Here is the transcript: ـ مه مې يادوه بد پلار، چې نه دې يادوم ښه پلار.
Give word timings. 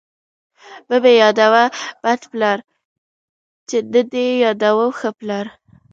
ـ 0.45 0.87
مه 0.87 0.97
مې 1.03 1.13
يادوه 1.21 1.63
بد 2.03 2.21
پلار، 2.31 2.59
چې 3.69 3.77
نه 3.93 4.01
دې 4.11 4.25
يادوم 4.43 4.91
ښه 4.99 5.09
پلار. 5.19 5.45